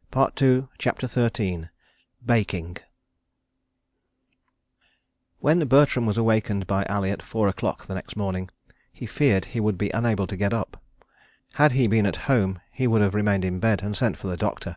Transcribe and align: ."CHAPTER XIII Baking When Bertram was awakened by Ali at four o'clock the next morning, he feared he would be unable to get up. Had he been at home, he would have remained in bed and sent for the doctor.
."CHAPTER 0.78 1.06
XIII 1.06 1.68
Baking 2.24 2.78
When 5.40 5.68
Bertram 5.68 6.06
was 6.06 6.16
awakened 6.16 6.66
by 6.66 6.86
Ali 6.86 7.10
at 7.10 7.20
four 7.20 7.46
o'clock 7.46 7.84
the 7.84 7.94
next 7.94 8.16
morning, 8.16 8.48
he 8.90 9.04
feared 9.04 9.44
he 9.44 9.60
would 9.60 9.76
be 9.76 9.90
unable 9.90 10.26
to 10.28 10.36
get 10.38 10.54
up. 10.54 10.82
Had 11.56 11.72
he 11.72 11.88
been 11.88 12.06
at 12.06 12.16
home, 12.24 12.62
he 12.70 12.86
would 12.86 13.02
have 13.02 13.14
remained 13.14 13.44
in 13.44 13.60
bed 13.60 13.82
and 13.82 13.94
sent 13.94 14.16
for 14.16 14.28
the 14.28 14.36
doctor. 14.38 14.76